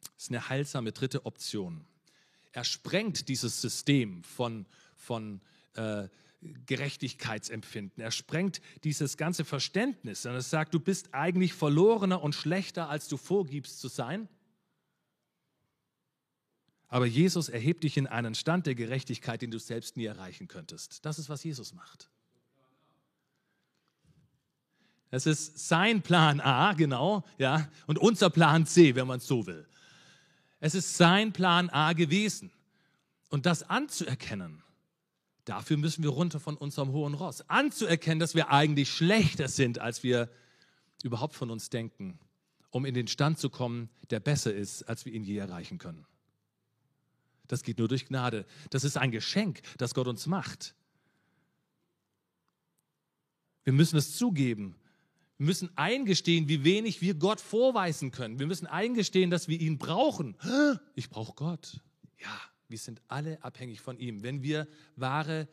[0.00, 1.84] Das ist eine heilsame dritte Option.
[2.52, 4.64] Er sprengt dieses System von,
[4.96, 5.42] von
[5.74, 6.08] äh,
[6.40, 8.02] Gerechtigkeitsempfinden.
[8.02, 10.24] Er sprengt dieses ganze Verständnis.
[10.24, 14.26] Und er sagt, du bist eigentlich verlorener und schlechter, als du vorgibst zu sein.
[16.90, 21.06] Aber Jesus erhebt dich in einen Stand der Gerechtigkeit, den du selbst nie erreichen könntest.
[21.06, 22.10] Das ist, was Jesus macht.
[25.10, 29.46] Es ist sein Plan A, genau, ja, und unser Plan C, wenn man es so
[29.46, 29.66] will.
[30.58, 32.50] Es ist sein Plan A gewesen.
[33.28, 34.62] Und das anzuerkennen,
[35.44, 37.48] dafür müssen wir runter von unserem hohen Ross.
[37.48, 40.28] Anzuerkennen, dass wir eigentlich schlechter sind, als wir
[41.04, 42.18] überhaupt von uns denken,
[42.70, 46.04] um in den Stand zu kommen, der besser ist, als wir ihn je erreichen können.
[47.50, 48.46] Das geht nur durch Gnade.
[48.70, 50.76] Das ist ein Geschenk, das Gott uns macht.
[53.64, 54.76] Wir müssen es zugeben.
[55.36, 58.38] Wir müssen eingestehen, wie wenig wir Gott vorweisen können.
[58.38, 60.36] Wir müssen eingestehen, dass wir ihn brauchen.
[60.94, 61.80] Ich brauche Gott.
[62.18, 65.48] Ja, wir sind alle abhängig von ihm, wenn wir wahre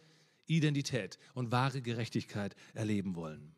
[0.45, 3.55] Identität und wahre Gerechtigkeit erleben wollen.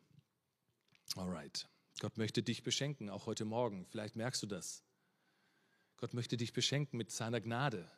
[1.17, 1.67] Alright.
[1.99, 3.86] Gott möchte dich beschenken, auch heute Morgen.
[3.89, 4.82] Vielleicht merkst du das.
[5.97, 7.91] Gott möchte dich beschenken mit seiner Gnade.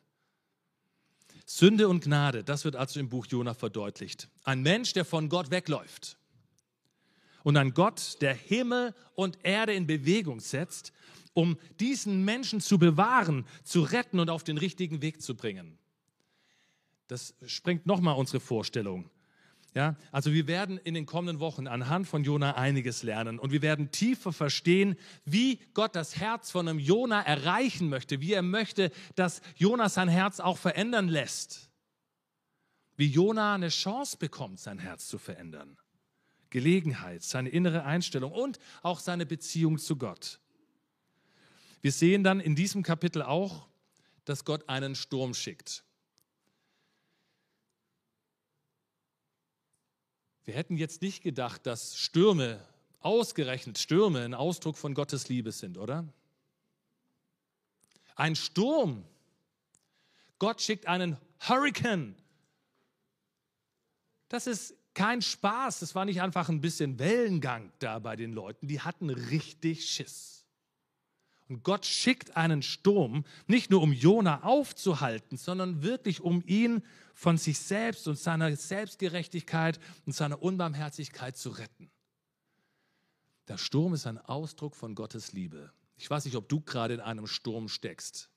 [1.46, 4.28] Sünde und Gnade, das wird also im Buch Jona verdeutlicht.
[4.44, 6.16] Ein Mensch, der von Gott wegläuft.
[7.44, 10.92] Und ein Gott, der Himmel und Erde in Bewegung setzt,
[11.34, 15.78] um diesen Menschen zu bewahren, zu retten und auf den richtigen Weg zu bringen.
[17.08, 19.10] Das sprengt nochmal unsere Vorstellung.
[19.74, 23.62] Ja, also wir werden in den kommenden Wochen anhand von Jona einiges lernen und wir
[23.62, 28.90] werden tiefer verstehen, wie Gott das Herz von einem Jona erreichen möchte, wie er möchte,
[29.14, 31.70] dass Jona sein Herz auch verändern lässt.
[32.96, 35.78] Wie Jona eine Chance bekommt, sein Herz zu verändern.
[36.50, 40.38] Gelegenheit, seine innere Einstellung und auch seine Beziehung zu Gott.
[41.80, 43.66] Wir sehen dann in diesem Kapitel auch,
[44.26, 45.82] dass Gott einen Sturm schickt.
[50.44, 52.60] Wir hätten jetzt nicht gedacht, dass Stürme,
[53.00, 56.06] ausgerechnet Stürme, ein Ausdruck von Gottes Liebe sind, oder?
[58.16, 59.04] Ein Sturm.
[60.38, 62.16] Gott schickt einen Hurricane.
[64.28, 65.80] Das ist kein Spaß.
[65.80, 68.66] Das war nicht einfach ein bisschen Wellengang da bei den Leuten.
[68.66, 70.44] Die hatten richtig Schiss.
[71.48, 76.82] Und Gott schickt einen Sturm, nicht nur um Jona aufzuhalten, sondern wirklich um ihn
[77.14, 81.90] von sich selbst und seiner Selbstgerechtigkeit und seiner Unbarmherzigkeit zu retten.
[83.48, 85.72] Der Sturm ist ein Ausdruck von Gottes Liebe.
[85.96, 88.30] Ich weiß nicht, ob du gerade in einem Sturm steckst.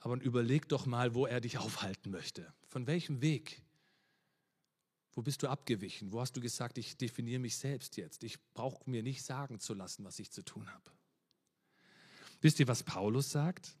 [0.00, 2.52] Aber überleg doch mal, wo er dich aufhalten möchte.
[2.66, 3.62] Von welchem Weg?
[5.12, 6.12] Wo bist du abgewichen?
[6.12, 8.22] Wo hast du gesagt, ich definiere mich selbst jetzt?
[8.22, 10.92] Ich brauche mir nicht sagen zu lassen, was ich zu tun habe.
[12.40, 13.76] Wisst ihr, was Paulus sagt?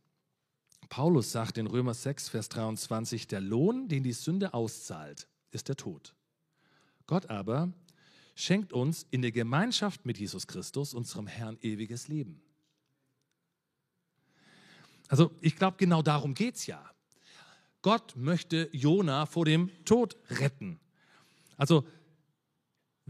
[0.88, 5.76] Paulus sagt in Römer 6, Vers 23, der Lohn, den die Sünde auszahlt, ist der
[5.76, 6.14] Tod.
[7.06, 7.72] Gott aber
[8.34, 12.40] schenkt uns in der Gemeinschaft mit Jesus Christus, unserem Herrn, ewiges Leben.
[15.08, 16.90] Also ich glaube, genau darum geht es ja.
[17.82, 20.80] Gott möchte Jona vor dem Tod retten.
[21.56, 21.84] Also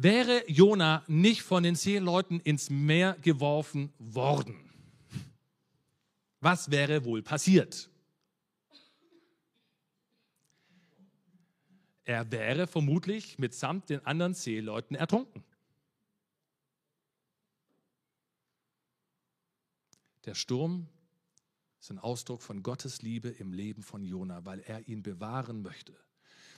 [0.01, 4.68] Wäre Jona nicht von den zehn Leuten ins Meer geworfen worden,
[6.41, 7.91] was wäre wohl passiert?
[12.05, 15.45] Er wäre vermutlich mitsamt den anderen Seeleuten ertrunken.
[20.25, 20.89] Der Sturm
[21.81, 25.95] ist ein Ausdruck von Gottes Liebe im Leben von Jona, weil er ihn bewahren möchte.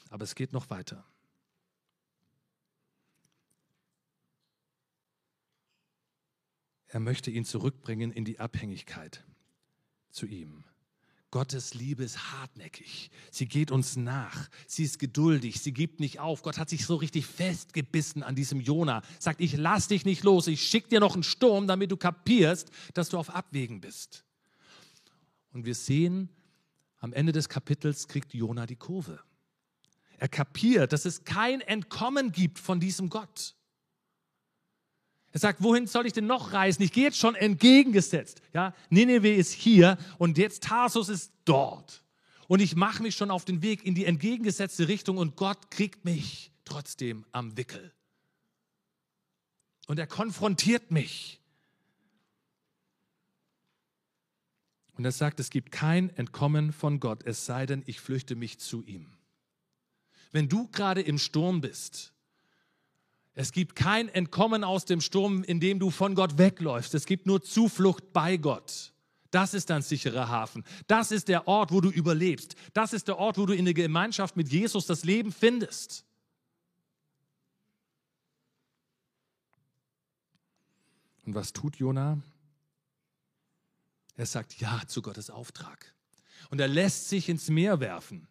[0.08, 1.04] Aber es geht noch weiter.
[6.86, 9.24] Er möchte ihn zurückbringen in die Abhängigkeit
[10.10, 10.64] zu ihm.
[11.30, 13.10] Gottes Liebe ist hartnäckig.
[13.30, 14.48] Sie geht uns nach.
[14.66, 15.60] Sie ist geduldig.
[15.60, 16.42] Sie gibt nicht auf.
[16.42, 19.02] Gott hat sich so richtig festgebissen an diesem Jona.
[19.20, 20.48] Sagt, ich lass dich nicht los.
[20.48, 24.24] Ich schick dir noch einen Sturm, damit du kapierst, dass du auf Abwägen bist.
[25.52, 26.30] Und wir sehen,
[26.98, 29.20] am Ende des Kapitels kriegt Jona die Kurve.
[30.18, 33.54] Er kapiert, dass es kein Entkommen gibt von diesem Gott.
[35.32, 36.82] Er sagt, wohin soll ich denn noch reisen?
[36.82, 38.42] Ich gehe jetzt schon entgegengesetzt.
[38.52, 42.04] Ja, Nineveh ist hier und jetzt Tarsus ist dort.
[42.48, 46.04] Und ich mache mich schon auf den Weg in die entgegengesetzte Richtung und Gott kriegt
[46.04, 47.92] mich trotzdem am Wickel.
[49.86, 51.40] Und er konfrontiert mich.
[54.94, 58.58] Und er sagt, es gibt kein Entkommen von Gott, es sei denn, ich flüchte mich
[58.58, 59.16] zu ihm.
[60.32, 62.12] Wenn du gerade im Sturm bist,
[63.34, 66.94] es gibt kein Entkommen aus dem Sturm, in dem du von Gott wegläufst.
[66.94, 68.92] Es gibt nur Zuflucht bei Gott.
[69.30, 70.64] Das ist dein sicherer Hafen.
[70.88, 72.56] Das ist der Ort, wo du überlebst.
[72.72, 76.04] Das ist der Ort, wo du in der Gemeinschaft mit Jesus das Leben findest.
[81.24, 82.18] Und was tut Jona?
[84.16, 85.94] Er sagt Ja zu Gottes Auftrag.
[86.50, 88.26] Und er lässt sich ins Meer werfen.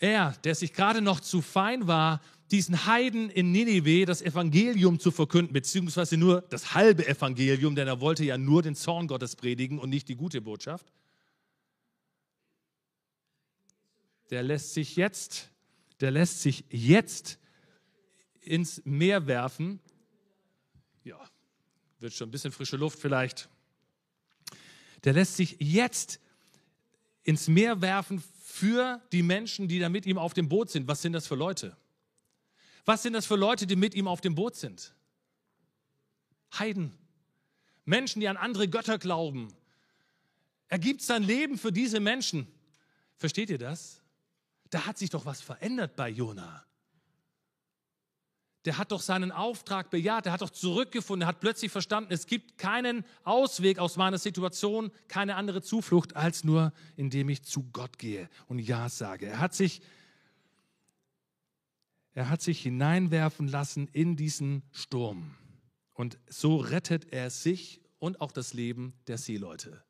[0.00, 5.10] Er, der sich gerade noch zu fein war, diesen Heiden in Ninive das Evangelium zu
[5.10, 9.78] verkünden, beziehungsweise nur das halbe Evangelium, denn er wollte ja nur den Zorn Gottes predigen
[9.78, 10.90] und nicht die gute Botschaft.
[14.30, 15.50] Der lässt sich jetzt,
[16.00, 17.38] der lässt sich jetzt
[18.40, 19.80] ins Meer werfen.
[21.04, 21.20] Ja,
[21.98, 23.48] wird schon ein bisschen frische Luft vielleicht.
[25.04, 26.20] Der lässt sich jetzt
[27.22, 30.88] ins Meer werfen für die Menschen, die da mit ihm auf dem Boot sind.
[30.88, 31.76] Was sind das für Leute?
[32.84, 34.92] Was sind das für Leute, die mit ihm auf dem Boot sind?
[36.58, 36.92] Heiden.
[37.84, 39.54] Menschen, die an andere Götter glauben.
[40.66, 42.48] Er gibt sein Leben für diese Menschen.
[43.16, 44.00] Versteht ihr das?
[44.70, 46.64] Da hat sich doch was verändert bei Jona.
[48.66, 52.26] Der hat doch seinen Auftrag bejaht, der hat doch zurückgefunden, er hat plötzlich verstanden, es
[52.26, 57.98] gibt keinen Ausweg aus meiner Situation, keine andere Zuflucht, als nur, indem ich zu Gott
[57.98, 59.26] gehe und Ja sage.
[59.26, 59.80] Er hat sich
[62.12, 65.36] er hat sich hineinwerfen lassen in diesen Sturm.
[65.94, 69.82] Und so rettet er sich und auch das Leben der Seeleute.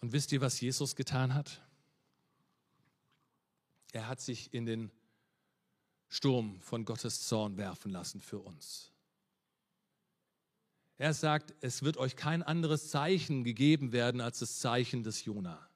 [0.00, 1.62] Und wisst ihr, was Jesus getan hat?
[3.92, 4.90] Er hat sich in den
[6.10, 8.90] Sturm von Gottes Zorn werfen lassen für uns.
[10.98, 15.66] Er sagt, es wird euch kein anderes Zeichen gegeben werden als das Zeichen des Jona.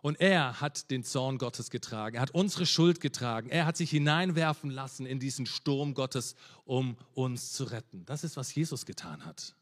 [0.00, 2.16] Und er hat den Zorn Gottes getragen.
[2.16, 3.50] Er hat unsere Schuld getragen.
[3.50, 8.04] Er hat sich hineinwerfen lassen in diesen Sturm Gottes, um uns zu retten.
[8.06, 9.54] Das ist, was Jesus getan hat.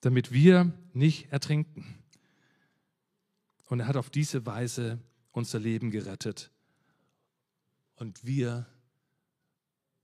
[0.00, 2.02] Damit wir nicht ertrinken.
[3.66, 4.98] Und er hat auf diese Weise
[5.32, 6.50] unser Leben gerettet.
[7.96, 8.66] Und wir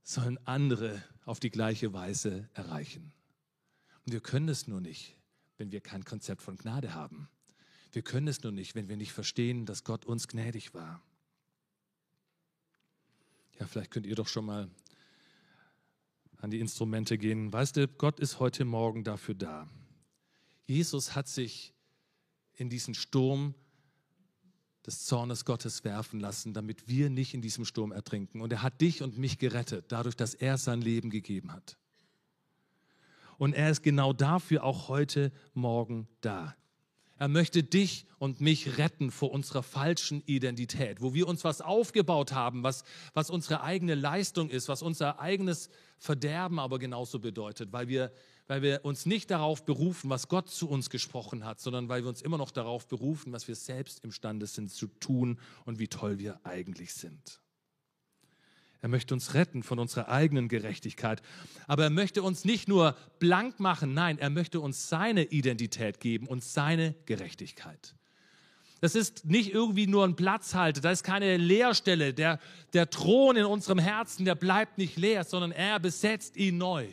[0.03, 3.13] sollen andere auf die gleiche Weise erreichen.
[4.05, 5.17] Und wir können es nur nicht,
[5.57, 7.29] wenn wir kein Konzept von Gnade haben.
[7.93, 11.01] Wir können es nur nicht, wenn wir nicht verstehen, dass Gott uns gnädig war.
[13.59, 14.69] Ja, vielleicht könnt ihr doch schon mal
[16.39, 17.53] an die Instrumente gehen.
[17.53, 19.71] Weißt du, Gott ist heute Morgen dafür da.
[20.67, 21.73] Jesus hat sich
[22.55, 23.55] in diesen Sturm
[24.87, 28.41] des Zornes Gottes werfen lassen, damit wir nicht in diesem Sturm ertrinken.
[28.41, 31.77] Und er hat dich und mich gerettet, dadurch, dass er sein Leben gegeben hat.
[33.39, 36.55] Und er ist genau dafür auch heute Morgen da.
[37.17, 42.33] Er möchte dich und mich retten vor unserer falschen Identität, wo wir uns was aufgebaut
[42.33, 47.89] haben, was, was unsere eigene Leistung ist, was unser eigenes Verderben aber genauso bedeutet, weil
[47.89, 48.13] wir,
[48.47, 52.09] weil wir uns nicht darauf berufen, was Gott zu uns gesprochen hat, sondern weil wir
[52.09, 56.19] uns immer noch darauf berufen, was wir selbst imstande sind zu tun und wie toll
[56.19, 57.41] wir eigentlich sind.
[58.85, 61.23] Er möchte uns retten von unserer eigenen Gerechtigkeit.
[61.67, 66.27] Aber er möchte uns nicht nur blank machen, nein, er möchte uns seine Identität geben
[66.27, 67.95] und seine Gerechtigkeit.
[68.83, 72.13] Das ist nicht irgendwie nur ein Platzhalter, da ist keine Leerstelle.
[72.13, 72.39] Der,
[72.75, 76.87] der Thron in unserem Herzen, der bleibt nicht leer, sondern er besetzt ihn neu.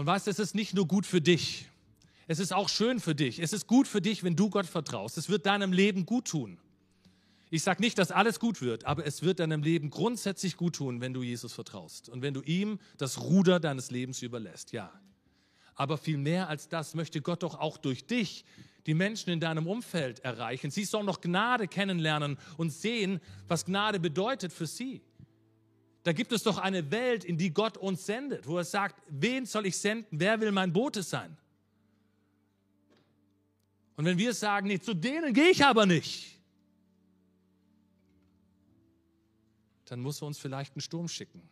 [0.00, 1.66] Und weißt es ist nicht nur gut für dich,
[2.26, 3.38] es ist auch schön für dich.
[3.38, 5.18] Es ist gut für dich, wenn du Gott vertraust.
[5.18, 6.56] Es wird deinem Leben gut tun.
[7.50, 11.02] Ich sage nicht, dass alles gut wird, aber es wird deinem Leben grundsätzlich gut tun,
[11.02, 14.72] wenn du Jesus vertraust und wenn du ihm das Ruder deines Lebens überlässt.
[14.72, 14.90] Ja.
[15.74, 18.46] Aber viel mehr als das möchte Gott doch auch durch dich
[18.86, 20.70] die Menschen in deinem Umfeld erreichen.
[20.70, 25.02] Sie sollen noch Gnade kennenlernen und sehen, was Gnade bedeutet für sie.
[26.02, 29.44] Da gibt es doch eine Welt, in die Gott uns sendet, wo er sagt, wen
[29.44, 30.18] soll ich senden?
[30.18, 31.36] Wer will mein Bote sein?
[33.96, 36.38] Und wenn wir sagen, nee, zu denen gehe ich aber nicht,
[39.84, 41.42] dann muss er uns vielleicht einen Sturm schicken.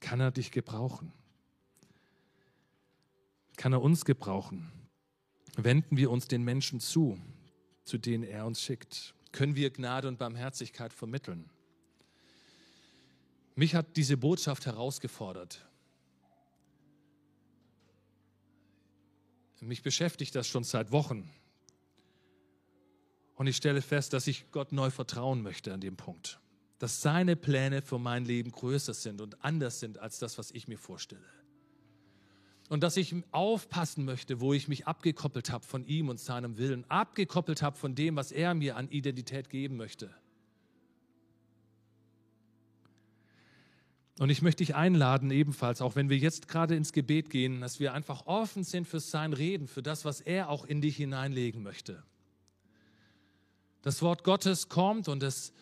[0.00, 1.12] Kann er dich gebrauchen?
[3.56, 4.70] Kann er uns gebrauchen?
[5.56, 7.18] Wenden wir uns den Menschen zu,
[7.84, 9.13] zu denen er uns schickt?
[9.34, 11.50] Können wir Gnade und Barmherzigkeit vermitteln?
[13.56, 15.66] Mich hat diese Botschaft herausgefordert.
[19.58, 21.28] Mich beschäftigt das schon seit Wochen.
[23.34, 26.38] Und ich stelle fest, dass ich Gott neu vertrauen möchte an dem Punkt.
[26.78, 30.68] Dass seine Pläne für mein Leben größer sind und anders sind als das, was ich
[30.68, 31.26] mir vorstelle.
[32.68, 36.88] Und dass ich aufpassen möchte, wo ich mich abgekoppelt habe von ihm und seinem Willen,
[36.90, 40.10] abgekoppelt habe von dem, was er mir an Identität geben möchte.
[44.18, 47.80] Und ich möchte dich einladen, ebenfalls, auch wenn wir jetzt gerade ins Gebet gehen, dass
[47.80, 51.62] wir einfach offen sind für sein Reden, für das, was er auch in dich hineinlegen
[51.62, 52.02] möchte.
[53.82, 55.52] Das Wort Gottes kommt und es,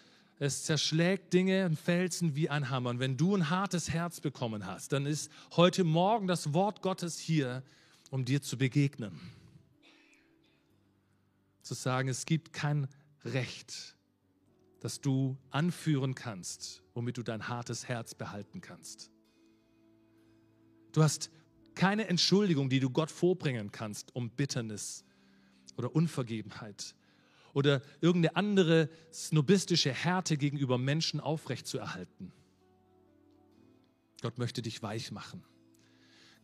[0.45, 2.91] es zerschlägt Dinge und Felsen wie ein Hammer.
[2.91, 7.17] Und wenn du ein hartes Herz bekommen hast, dann ist heute Morgen das Wort Gottes
[7.17, 7.63] hier,
[8.11, 9.21] um dir zu begegnen.
[11.63, 12.89] Zu sagen, es gibt kein
[13.25, 13.97] Recht,
[14.81, 19.13] das du anführen kannst, womit du dein hartes Herz behalten kannst.
[20.91, 21.31] Du hast
[21.77, 25.05] keine Entschuldigung, die du Gott vorbringen kannst, um Bitternis
[25.77, 26.97] oder Unvergebenheit
[27.53, 32.33] oder irgendeine andere snobistische Härte gegenüber Menschen aufrechtzuerhalten.
[34.23, 35.45] Gott möchte dich weich machen.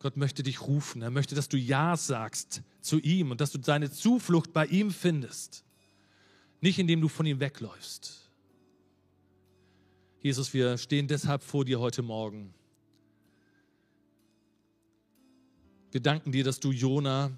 [0.00, 1.02] Gott möchte dich rufen.
[1.02, 4.90] Er möchte, dass du Ja sagst zu ihm und dass du deine Zuflucht bei ihm
[4.90, 5.64] findest.
[6.60, 8.30] Nicht indem du von ihm wegläufst.
[10.20, 12.52] Jesus, wir stehen deshalb vor dir heute Morgen.
[15.90, 17.30] Wir danken dir, dass du Jona,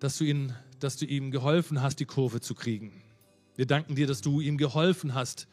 [0.00, 2.90] dass du, ihn, dass du ihm geholfen hast, die Kurve zu kriegen.
[3.54, 5.46] Wir danken dir, dass du ihm geholfen hast,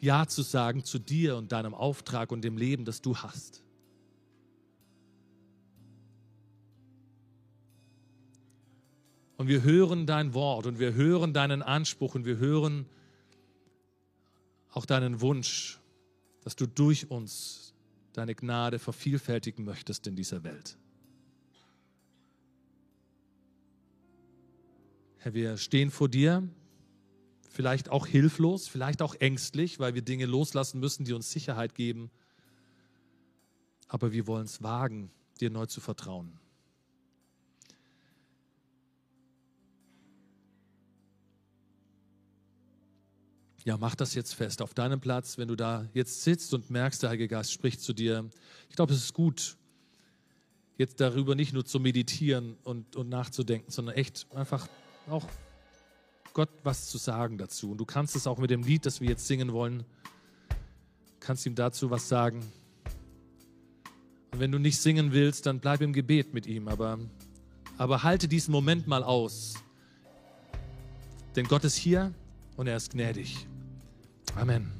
[0.00, 3.62] Ja zu sagen zu dir und deinem Auftrag und dem Leben, das du hast.
[9.36, 12.86] Und wir hören dein Wort und wir hören deinen Anspruch und wir hören,
[14.70, 15.80] auch deinen Wunsch,
[16.42, 17.74] dass du durch uns
[18.12, 20.76] deine Gnade vervielfältigen möchtest in dieser Welt.
[25.28, 26.48] Herr, wir stehen vor dir,
[27.50, 32.10] vielleicht auch hilflos, vielleicht auch ängstlich, weil wir Dinge loslassen müssen, die uns Sicherheit geben.
[33.88, 36.40] Aber wir wollen es wagen, dir neu zu vertrauen.
[43.64, 47.02] Ja, mach das jetzt fest auf deinem Platz, wenn du da jetzt sitzt und merkst,
[47.02, 48.30] der Heilige Geist spricht zu dir.
[48.70, 49.58] Ich glaube, es ist gut,
[50.78, 54.66] jetzt darüber nicht nur zu meditieren und, und nachzudenken, sondern echt einfach
[55.08, 55.26] auch
[56.32, 57.72] Gott was zu sagen dazu.
[57.72, 59.84] Und du kannst es auch mit dem Lied, das wir jetzt singen wollen,
[61.20, 62.40] kannst ihm dazu was sagen.
[64.32, 66.98] Und wenn du nicht singen willst, dann bleib im Gebet mit ihm, aber,
[67.76, 69.54] aber halte diesen Moment mal aus.
[71.34, 72.12] Denn Gott ist hier
[72.56, 73.46] und er ist gnädig.
[74.36, 74.77] Amen.